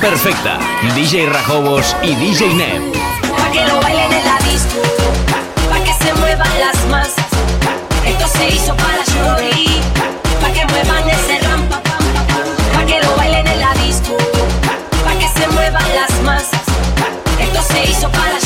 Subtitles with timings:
[0.00, 0.58] perfecta.
[0.94, 2.92] DJ Rajobos y DJ Neb.
[3.36, 4.80] Pa' que lo bailen en la disco,
[5.68, 7.26] pa' que se muevan las masas.
[8.06, 9.80] Esto se hizo para Shori,
[10.40, 14.16] pa' que muevan ese rampa, pa' que lo bailen en la disco,
[15.04, 16.62] pa' que se muevan las masas.
[17.40, 18.43] Esto se hizo para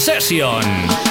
[0.00, 1.09] Session.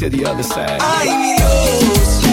[0.00, 0.78] to the other side.
[0.80, 2.29] Ay, Dios.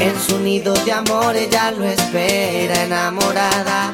[0.00, 3.92] En su nido de amor ella lo espera enamorada.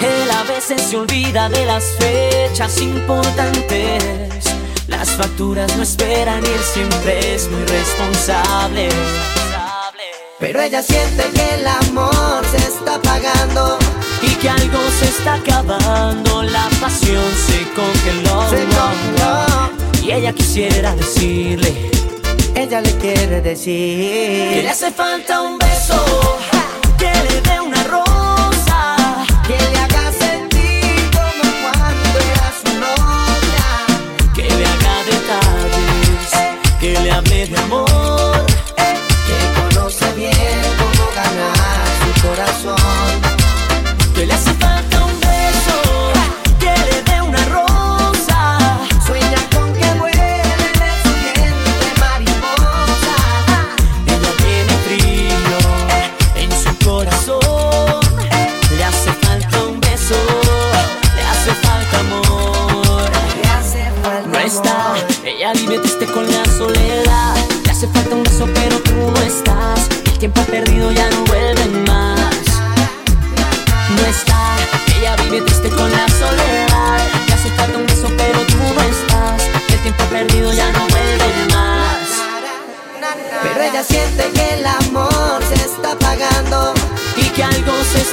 [0.00, 4.44] Él a veces se olvida de las fechas importantes.
[4.86, 8.88] Las facturas no esperan y él siempre es muy responsable.
[10.38, 13.78] Pero ella siente que el amor se está apagando
[14.22, 16.42] y que algo se está acabando.
[16.44, 18.48] La pasión se congeló.
[18.48, 20.06] Se congeló.
[20.06, 21.99] Y ella quisiera decirle
[22.62, 26.38] ella le quiere decir que le hace falta un beso,
[26.98, 28.96] que le dé una rosa,
[29.46, 33.68] que le haga sentir como cuando era su novia,
[34.34, 36.32] que le haga detalles,
[36.80, 37.89] que le hable de amor.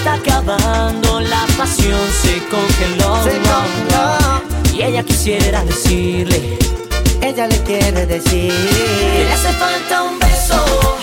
[0.07, 3.23] acabando, la pasión se congeló.
[3.23, 4.73] Se congeló.
[4.73, 6.57] Y ella quisiera decirle,
[7.21, 10.97] ella le quiere decir, que le hace falta un beso.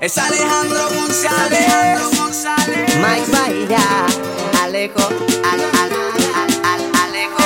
[0.00, 1.68] Es Alejandro González.
[1.70, 2.96] Alejandro González.
[2.96, 4.06] Mike Baira.
[4.62, 4.98] Alejo.
[4.98, 5.92] Al, al, al,
[6.40, 7.36] al, al Alejo.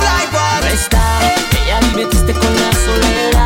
[0.00, 1.00] Fly, Presta,
[1.52, 2.02] que ya me
[2.34, 3.41] con la soledad.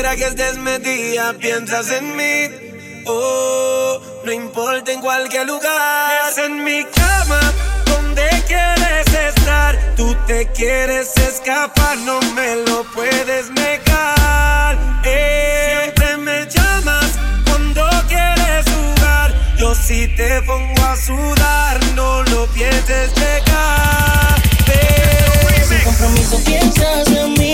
[0.00, 3.02] quiera que estés metida, piensas en mí.
[3.04, 6.30] Oh, no importa en cualquier lugar.
[6.30, 7.40] Es en mi cama
[7.84, 9.78] donde quieres estar.
[9.96, 14.78] Tú te quieres escapar, no me lo puedes negar.
[15.04, 15.82] Eh.
[15.82, 17.10] Siempre me llamas
[17.44, 19.34] cuando quieres jugar.
[19.58, 24.42] Yo si te pongo a sudar, no lo pienses llegar.
[24.66, 25.64] Eh.
[25.68, 27.49] Sin compromiso piensas en mí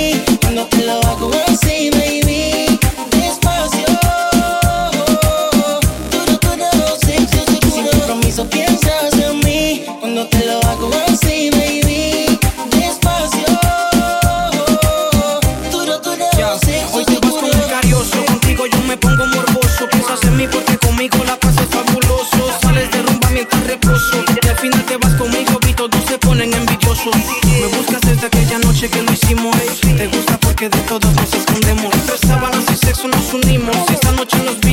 [33.08, 33.76] nos unimos.
[33.90, 34.65] Esta noche nos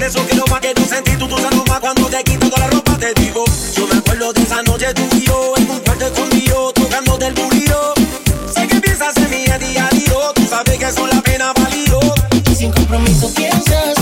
[0.00, 2.96] Por eso quiero más que tu sentir tu aroma cuando te quito toda la ropa
[2.96, 3.44] te digo.
[3.76, 7.34] Yo me acuerdo de esa noche tú y yo en un cuarto escondido tocando del
[7.34, 7.92] burillo.
[8.50, 9.90] Sé que piensas en mi a día,
[10.34, 12.00] tú sabes que eso la pena valió.
[12.50, 13.99] Y sin compromiso piensas.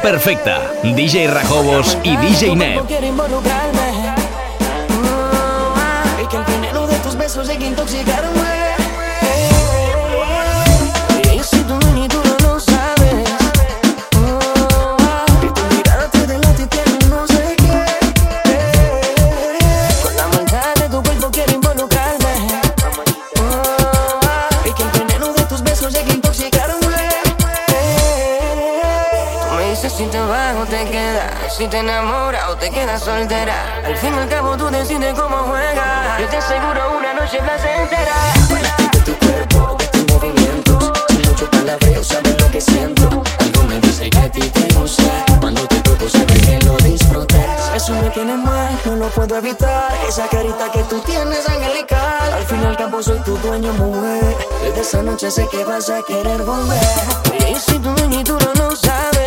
[0.00, 0.70] perfecta.
[0.84, 2.84] DJ Rajobos y DJ Neb.
[32.98, 33.80] soltera.
[33.84, 36.20] Al fin y al cabo tú decides cómo juegas.
[36.20, 38.14] Yo te aseguro una noche placentera.
[38.50, 40.92] Bailarte tu cuerpo, de tus movimientos.
[41.08, 43.22] Sin mucho palabreo, sabes lo que siento.
[43.38, 45.24] Algo me dice que a ti te gusta.
[45.40, 47.70] Cuando te toco, sabes que lo disfrutas.
[47.74, 49.92] Eso me tiene mal, no lo puedo evitar.
[50.08, 52.32] Esa carita que tú tienes, angelical.
[52.32, 54.36] Al fin y al cabo soy tu dueño, mujer.
[54.62, 56.78] Desde esa noche sé que vas a querer volver.
[57.48, 59.17] Y si tu dueño y tú no lo sabes.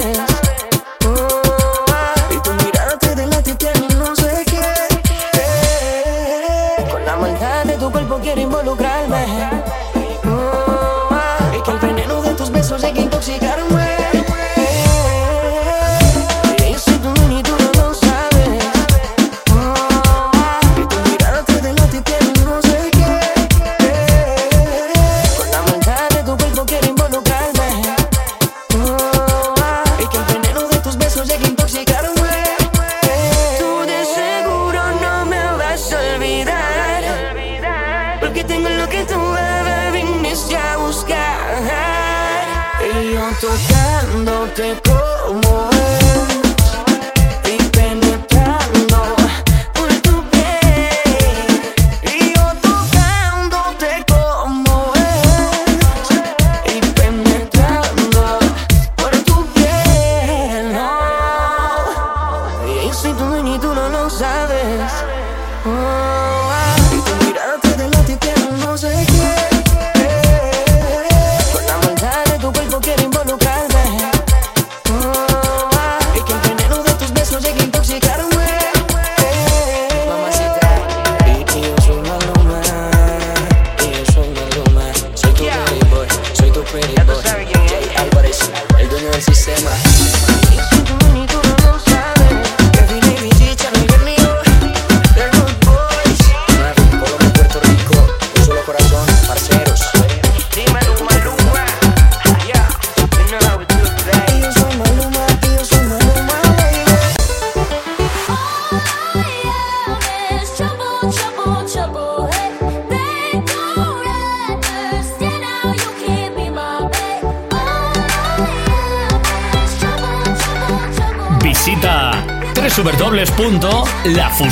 [45.52, 46.01] Como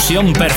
[0.09, 0.48] www.lafusionperfecta.com.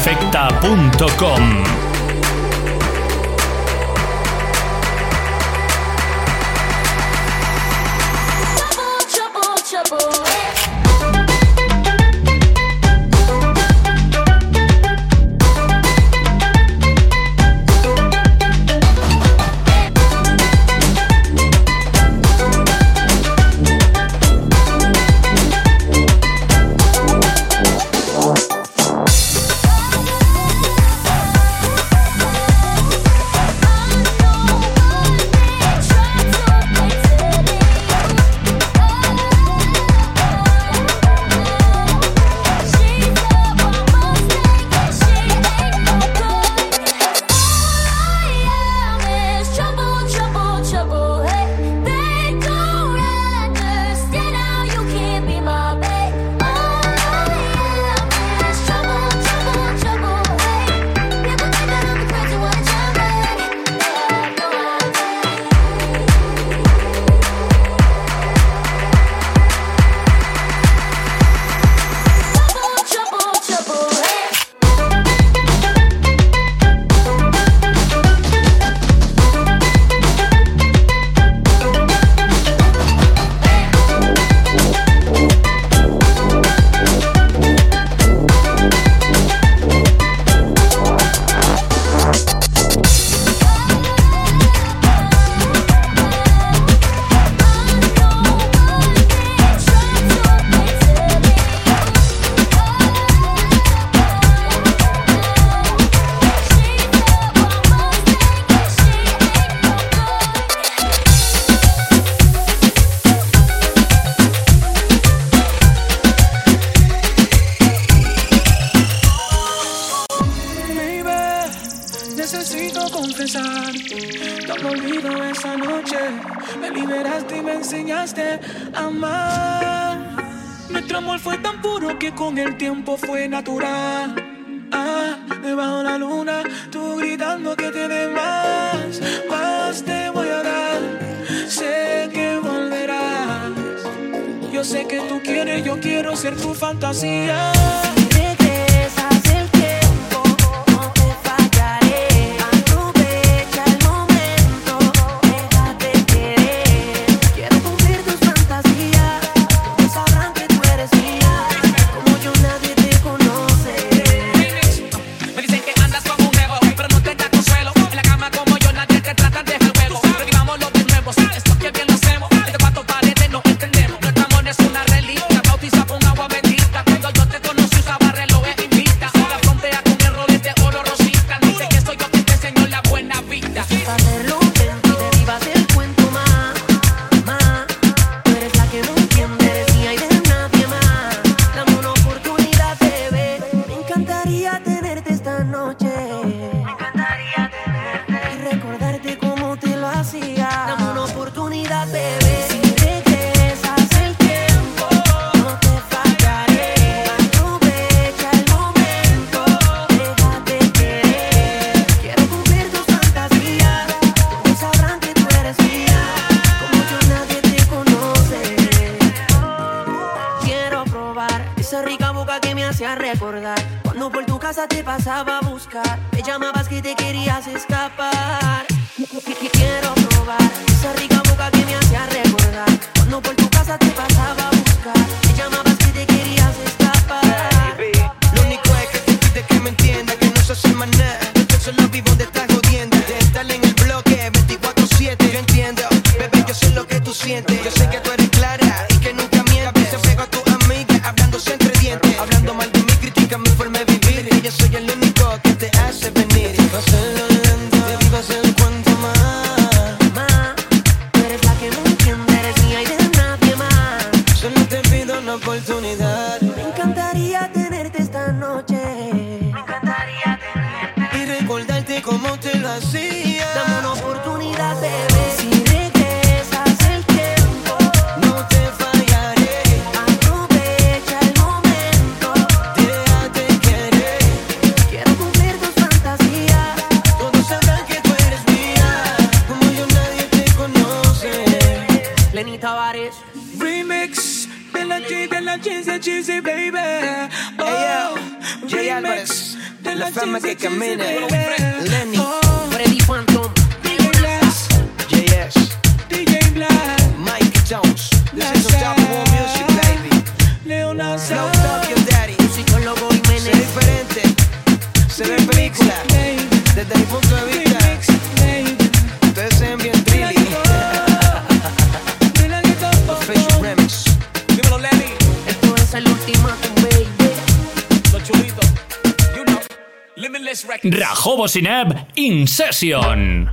[330.85, 333.51] Rajobo Sinab In Session.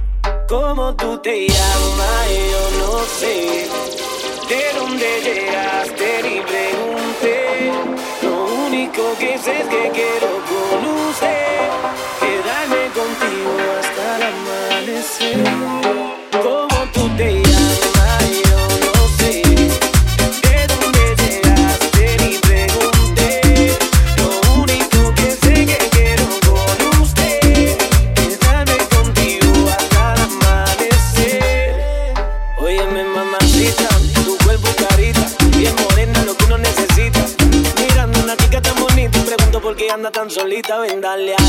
[0.48, 2.28] ¿Cómo tú te llamas?
[2.30, 3.68] Yo no sé.
[4.50, 6.24] ¿De dónde llegaste?
[6.24, 7.72] Ni pregunté.
[8.22, 10.39] Lo único que sé es que quiero
[40.40, 41.49] solita, ven, dale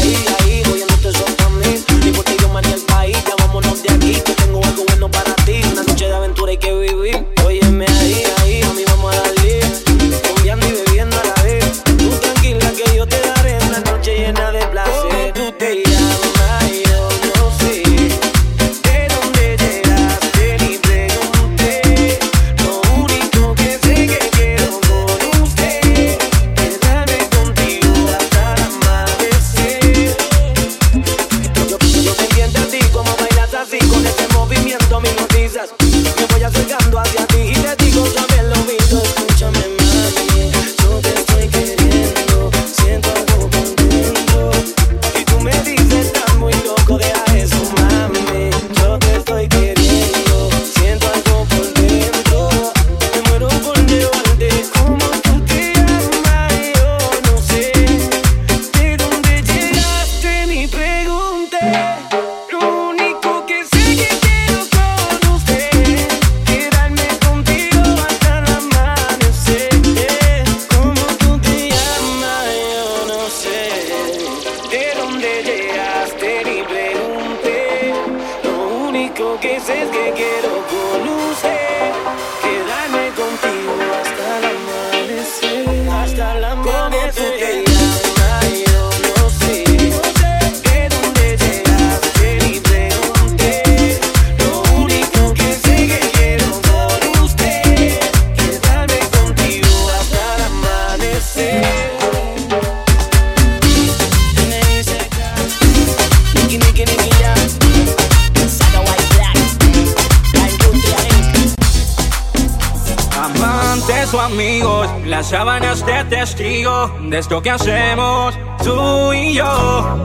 [115.30, 119.96] sábanas de testigo de esto que hacemos tú y yo.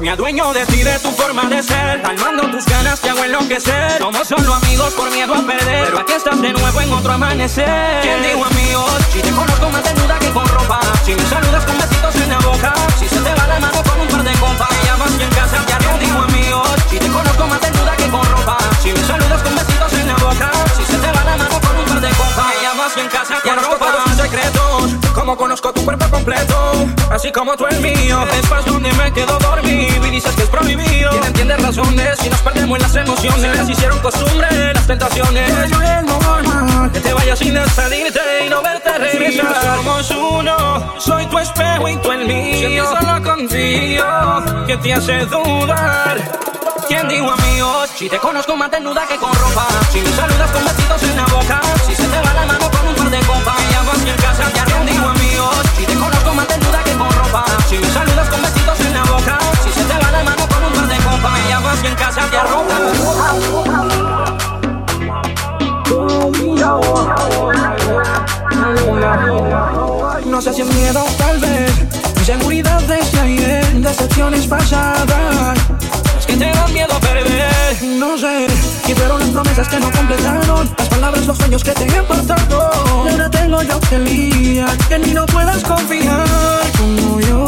[0.00, 3.98] Me adueño de ti, de tu forma de ser Calmando tus ganas te hago enloquecer.
[3.98, 8.00] Somos solo amigos por miedo a perder Pero aquí estás de nuevo en otro amanecer.
[8.00, 8.90] ¿Quién digo amigos?
[9.12, 12.38] Si te conozco más desnuda que con ropa Si me saludas con besitos en la
[12.38, 14.68] boca Si se te va la mano con un par de compas.
[14.70, 16.70] Me llamas y en casa te arreglo digo amigos.
[16.88, 20.14] Si te conozco más desnuda que con ropa Si me saludas con besitos en la
[20.14, 22.46] boca Si se te va la mano con un par de compas.
[22.46, 23.99] Me llamas y en casa te arropa
[25.36, 28.24] conozco tu cuerpo completo, así como tú el mío.
[28.40, 31.10] Espacio donde me quedo dormido y dices que es prohibido.
[31.10, 33.56] Quien entiende razones y nos perdemos en las emociones.
[33.56, 35.52] Las hicieron costumbre las tentaciones.
[36.92, 39.46] Que te vayas sin despedirte y no verte regresar.
[39.46, 42.86] Sí, somos uno, soy tu espejo y tú el mío.
[42.86, 46.40] Si solo confío que te hace dudar.
[46.88, 47.60] ¿Quién dijo a mí
[47.96, 51.24] Si te conozco más desnuda que con ropa Si me saludas con vestidos en la
[51.26, 54.16] boca Si se te va la mano con un par de copas Y hago el
[54.16, 54.39] caso
[57.90, 59.38] saludas con besitos en la boca.
[59.64, 61.94] Si se te va la mano con un par de copas Me llamas y en
[61.94, 62.80] casa te arropas
[70.26, 71.72] No sé si es miedo tal vez.
[72.18, 75.58] Inseguridad desde ayer Decepciones pasadas.
[76.18, 78.46] Es que te da miedo perder, no sé
[78.86, 80.70] Y fueron las promesas que no completaron.
[80.78, 82.70] Las palabras, los sueños que te he faltado
[83.08, 86.26] Ahora tengo yo que lidiar Que ni no puedas confiar.
[86.78, 87.39] Como yo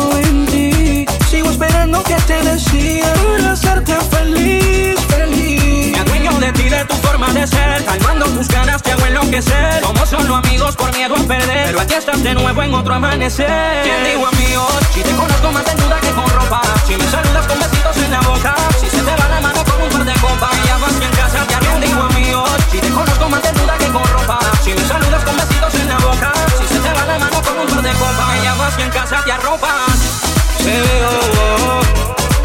[1.32, 5.92] Sigo esperando que te decida Para hacerte feliz, feliz.
[5.92, 7.82] Me adueño de ti, de tu forma de ser.
[7.86, 9.80] Calmando tus ganas, te hago enloquecer.
[9.80, 11.68] Somos solo amigos por miedo a perder.
[11.68, 13.82] Pero aquí estás de nuevo en otro amanecer.
[13.82, 14.74] ¿Quién digo amigos?
[14.92, 16.60] Si te conozco más desnuda que con ropa.
[16.86, 18.54] Si me saludas con besitos en la boca.
[18.78, 20.54] Si se te va la mano con un par de copas.
[20.54, 22.50] Me llamas y en casa te ¿Quién digo amigos?
[22.70, 24.38] Si te conozco más desnuda que con ropa.
[24.62, 26.32] Si me saludas con besitos en la boca.
[26.60, 28.28] Si se te va la mano con un par de copas.
[28.36, 30.31] Me llamas y en casa te arropas
[30.62, 30.82] Se ve,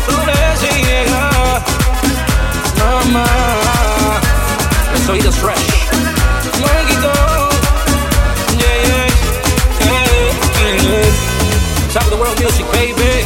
[0.08, 1.24] florece y llega
[2.80, 3.28] Mamá
[4.94, 5.68] Los oídos fresh.
[6.58, 7.12] Yeah, yeah,
[9.80, 11.10] yeah, yeah.
[11.94, 13.26] Top of the world music, baby.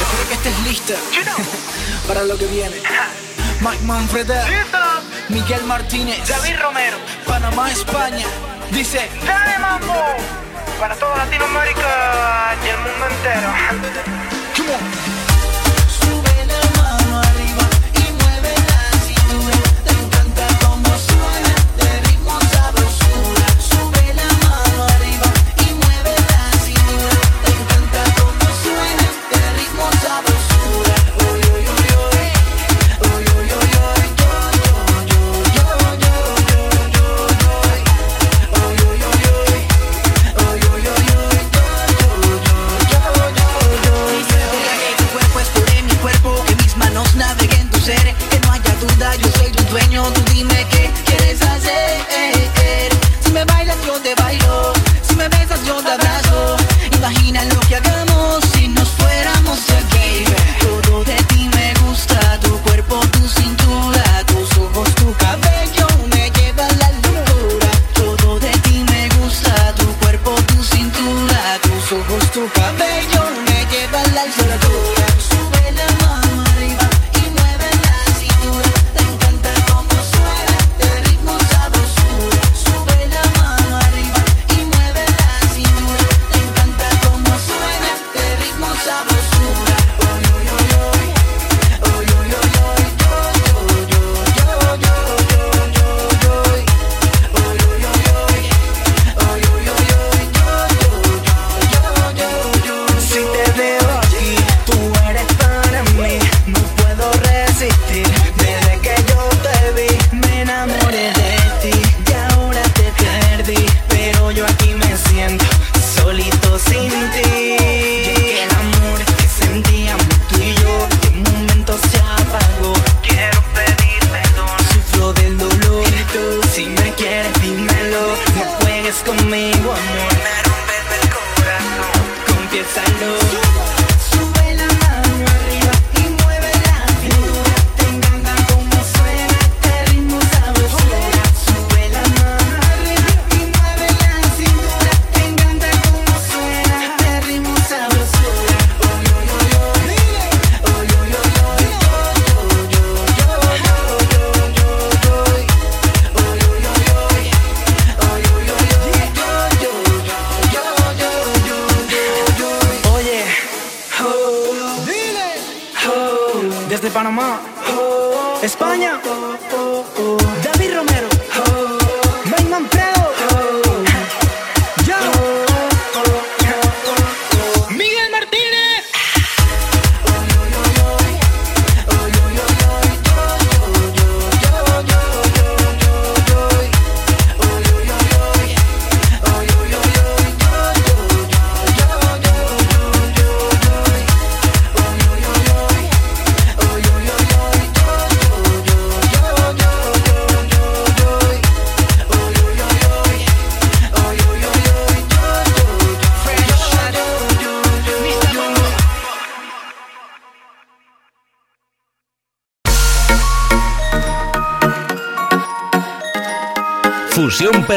[0.00, 0.94] Espero que estés lista
[2.08, 2.76] para lo que viene.
[3.60, 4.26] Mike Manfred,
[5.30, 8.26] Miguel Martínez, David Romero, Panamá, España.
[8.70, 9.94] Dice: Dale mambo
[10.78, 13.48] para toda Latinoamérica y el mundo entero.
[14.56, 15.19] Come on.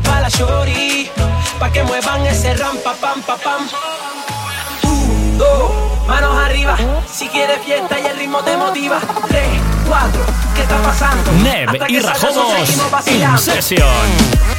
[0.00, 1.10] para la shorty,
[1.58, 3.68] pa' que muevan ese rampa, pam, pam, pam.
[4.82, 6.76] Uno, dos, manos arriba,
[7.10, 9.00] si quieres fiesta y el ritmo te motiva.
[9.28, 10.20] Tres, cuatro,
[10.54, 11.32] ¿qué está pasando?
[11.32, 12.54] Neb y Rajomos
[13.06, 14.53] en sesión.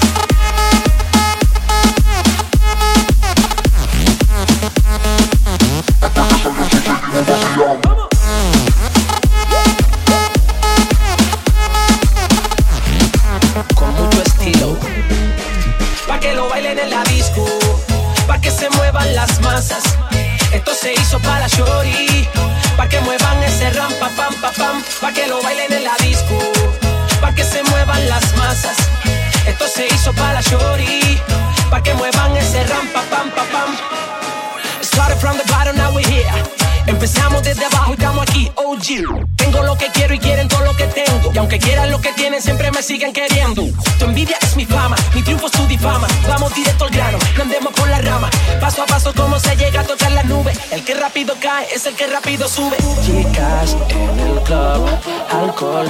[41.55, 43.63] Aunque quieran lo que tienen, siempre me siguen queriendo.
[43.97, 46.05] Tu envidia es mi fama, mi triunfo es tu difama.
[46.27, 48.29] Vamos directo al grano, no andemos por la rama.
[48.59, 50.51] Paso a paso, como se llega a tocar la nube.
[50.71, 52.75] El que rápido cae es el que rápido sube.
[53.05, 54.89] Chicas en el club,
[55.31, 55.87] alcohol,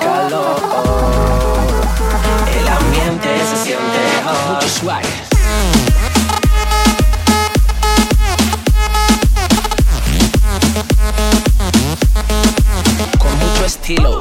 [0.00, 0.60] calor.
[2.58, 4.54] El ambiente se siente hot.
[4.54, 5.04] Mucho swag.
[13.18, 14.13] con mucho estilo.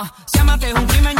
[0.00, 1.19] No, llámate un crimen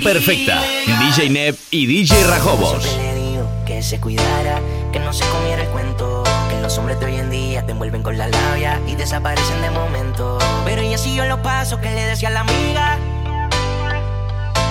[0.00, 0.62] Perfecta.
[0.86, 2.82] DJ Neb y DJ Rajobos.
[2.82, 4.60] Siempre le digo que se cuidara,
[4.92, 6.22] que no se comiera el cuento.
[6.50, 9.70] Que los hombres de hoy en día te envuelven con la labia y desaparecen de
[9.70, 10.38] momento.
[10.64, 12.98] Pero ella siguió los pasos que le decía a la amiga.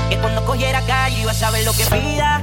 [0.10, 2.42] Que cuando cogiera calle iba a saber lo que pida.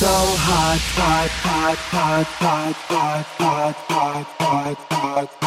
[0.00, 5.39] so hot, hot, hot, hot, hot, hot, hot, hot, hot, hot.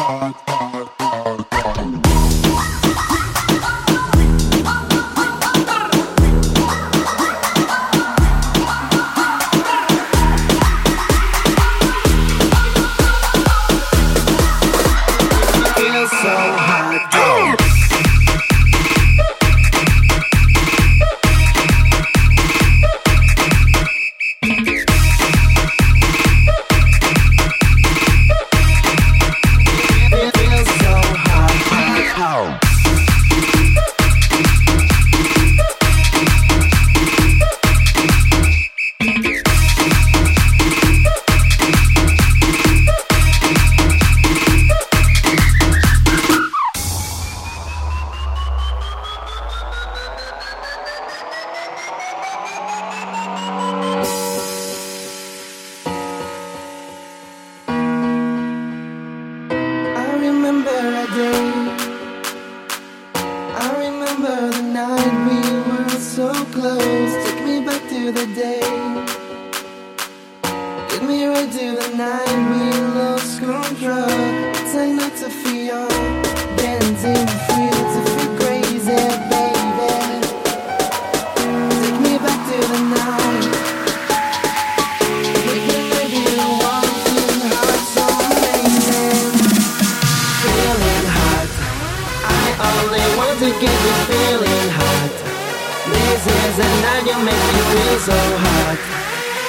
[97.18, 98.78] you make me feel so hot.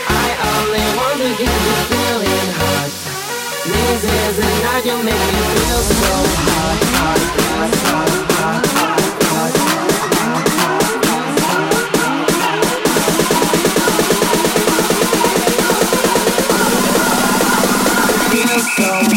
[0.07, 2.91] I only want to get you feeling hot.
[3.65, 6.13] This is the night you make me feel so
[6.45, 9.05] hot, hot, hot, hot, hot, hot,
[18.77, 19.14] hot,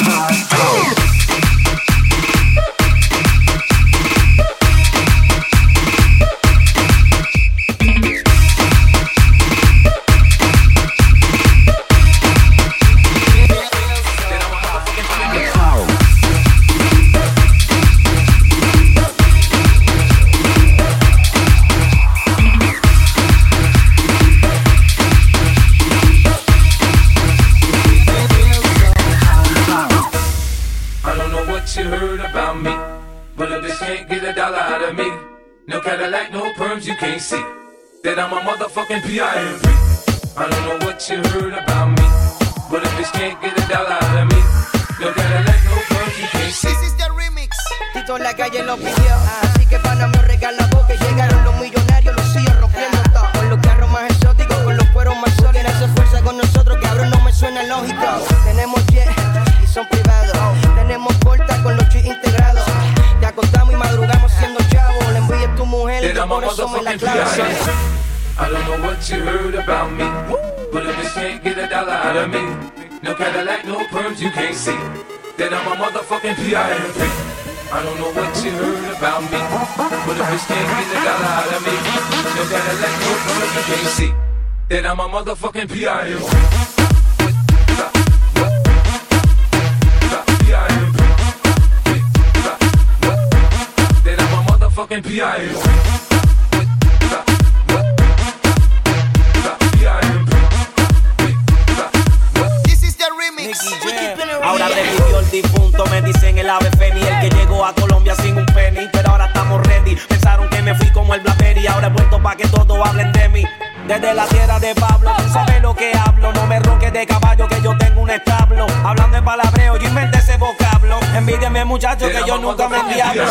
[113.86, 116.32] Desde la tierra de Pablo, tú sabes lo que hablo.
[116.32, 118.66] No me ronques de caballo que yo tengo un establo.
[118.84, 120.98] Hablando de palabreo, yo inventé ese vocablo.
[121.14, 123.24] Envídeme, muchachos, que yo nunca me diablo.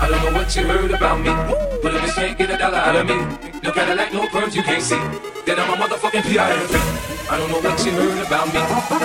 [0.00, 1.30] I don't know what you heard about me,
[1.82, 3.16] but if this can't get a dollar out of me,
[3.64, 4.94] no Cadillac, no perms, you can't see
[5.44, 6.74] that I'm a motherfucking P.I.M.P.
[7.28, 8.60] I don't know what you heard about me,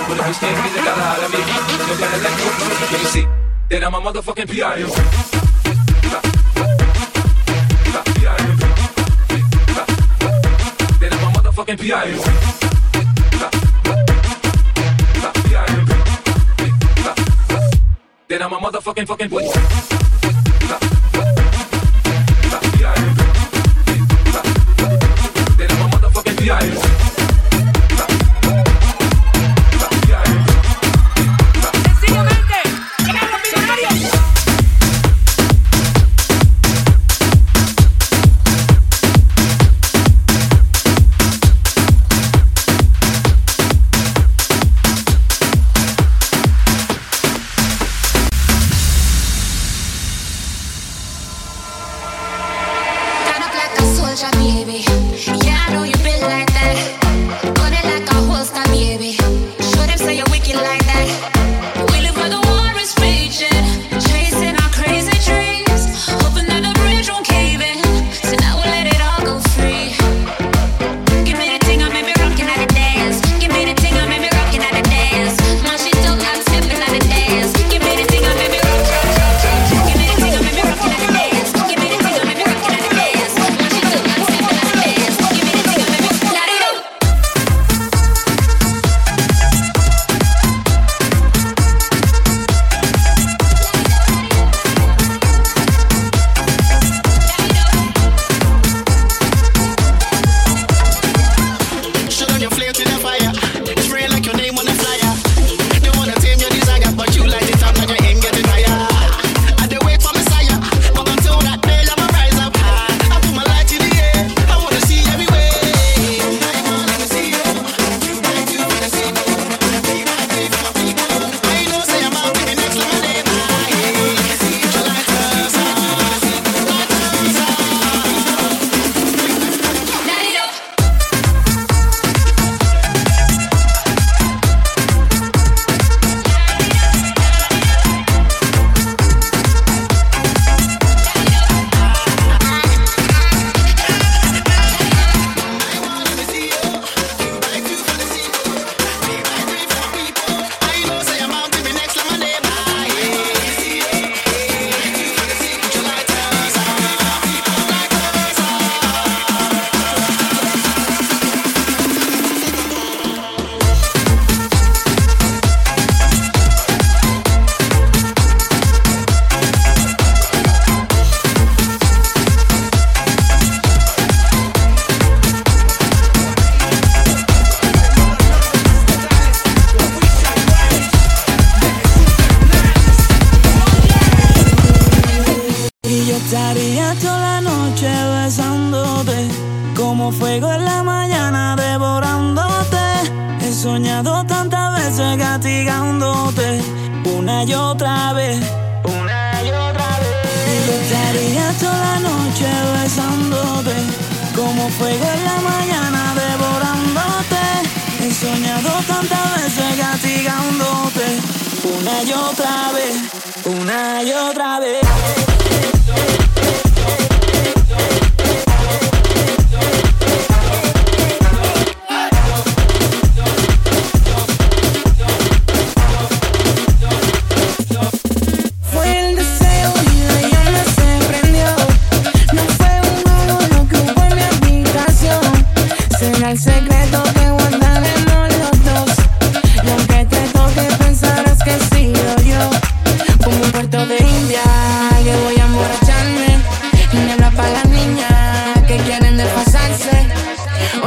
[0.06, 1.38] but if this can't get a dollar out of me,
[1.88, 3.26] no Cadillac, no perms, you can't see
[3.70, 5.43] that I'm a motherfucking P.I.M.P.
[11.64, 12.24] motherfucking PIMP.
[18.28, 19.40] Then I'm a motherfucking fucking boy.
[25.56, 26.93] Then I'm a motherfucking PIMP.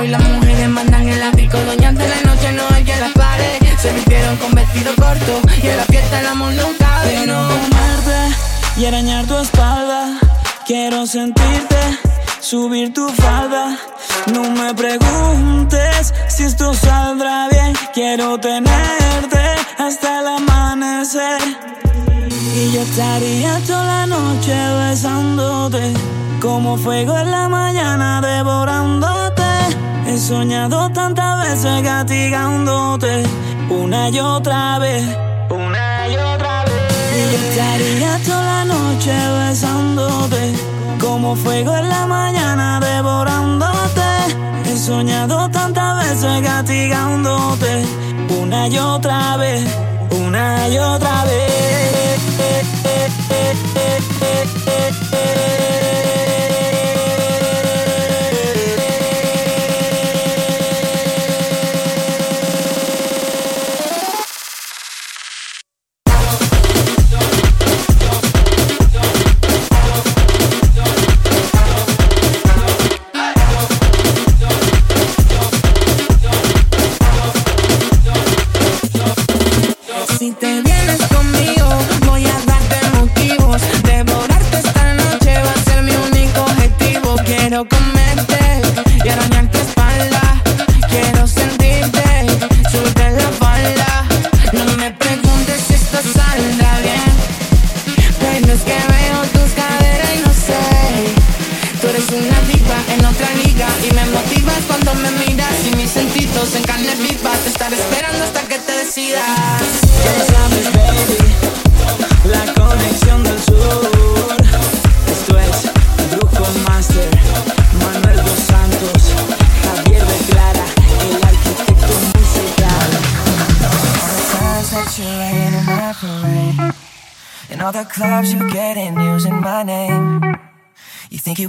[0.10, 3.60] Las mujeres mandan el ático, doñas de la noche no hay quien las pare.
[3.82, 7.48] Se vistieron con vestido corto y en la fiesta el amor nunca Quiero vino.
[7.50, 8.36] comerte
[8.78, 10.18] y arañar tu espalda.
[10.66, 11.76] Quiero sentirte,
[12.40, 13.78] subir tu falda.
[14.34, 17.74] No me preguntes si esto saldrá bien.
[17.94, 19.44] Quiero tenerte
[19.78, 21.42] hasta el amanecer.
[22.56, 25.94] Y yo estaría toda la noche besándote,
[26.42, 29.44] como fuego en la mañana devorándote.
[30.08, 33.24] He soñado tantas veces castigándote,
[33.70, 35.04] una y otra vez,
[35.50, 37.34] una y otra vez.
[37.34, 40.54] Estaría toda la noche besándote,
[41.00, 44.10] como fuego en la mañana devorándote.
[44.66, 47.86] He soñado tantas veces castigándote,
[48.42, 49.66] una y otra vez,
[50.10, 51.48] una y otra vez.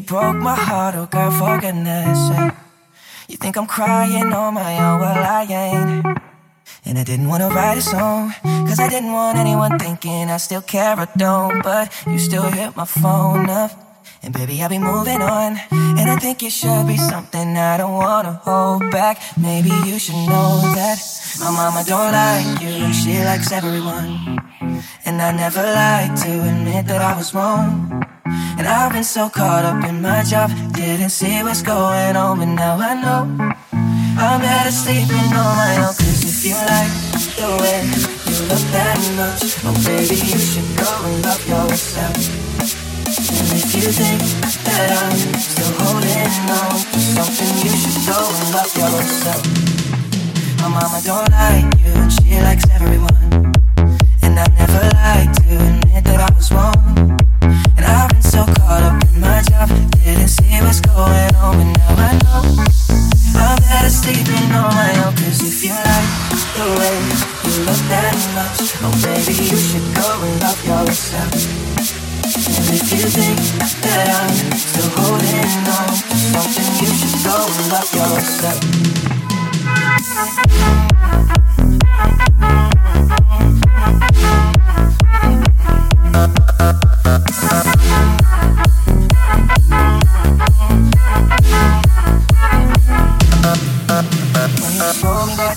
[0.08, 2.52] Broke my heart, oh girl, for goodness sake.
[3.28, 6.18] You think I'm crying on my own, well I ain't.
[6.86, 10.62] And I didn't wanna write a song, cause I didn't want anyone thinking I still
[10.62, 11.62] care or don't.
[11.62, 13.70] But you still hit my phone up.
[14.22, 15.60] And baby, I'll be moving on.
[15.70, 19.20] And I think it should be something I don't wanna hold back.
[19.36, 20.98] Maybe you should know that
[21.38, 24.40] my mama don't like you, she likes everyone.
[25.04, 28.17] And I never like to admit that I was wrong.
[28.58, 32.46] And I've been so caught up in my job, didn't see what's going on, but
[32.46, 33.22] now I know.
[34.18, 36.90] I'm better sleeping on my own, cause if you like
[37.38, 37.86] the way
[38.26, 42.18] you look that much, oh baby, you should go and love yourself.
[43.30, 44.26] And if you think
[44.66, 49.42] that I'm still holding on to something, you should go and love yourself.
[50.58, 53.54] My mama don't like you, and she likes everyone.
[54.26, 57.37] And I never liked to admit that I was wrong.
[60.28, 62.44] See what's going on, but now I know.
[63.40, 66.10] I'm better sleeping on my own, cause if you like
[66.52, 66.96] the way
[67.48, 71.32] you look that much, oh baby, you should go and love yourself.
[72.28, 73.40] And if you think
[73.80, 78.60] that I'm still holding on something, you should go and love yourself.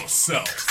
[0.00, 0.68] Yourself.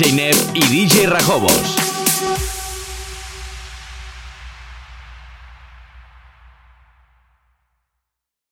[0.00, 1.79] DJ y DJ Rajobos.